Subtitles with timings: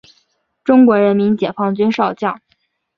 [0.63, 2.41] 中国人民解放军少将。